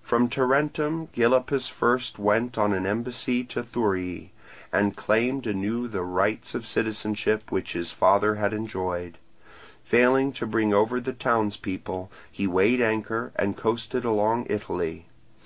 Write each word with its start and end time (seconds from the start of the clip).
From 0.00 0.30
Tarentum 0.30 1.08
Gylippus 1.12 1.68
first 1.68 2.18
went 2.18 2.56
on 2.56 2.72
an 2.72 2.86
embassy 2.86 3.44
to 3.44 3.62
Thurii, 3.62 4.30
and 4.72 4.96
claimed 4.96 5.46
anew 5.46 5.86
the 5.86 6.00
rights 6.02 6.54
of 6.54 6.66
citizenship 6.66 7.52
which 7.52 7.74
his 7.74 7.92
father 7.92 8.36
had 8.36 8.54
enjoyed; 8.54 9.18
failing 9.84 10.32
to 10.32 10.46
bring 10.46 10.72
over 10.72 10.98
the 10.98 11.12
townspeople, 11.12 12.10
he 12.32 12.46
weighed 12.46 12.80
anchor 12.80 13.32
and 13.36 13.54
coasted 13.58 14.06
along 14.06 14.46
Italy. 14.48 15.04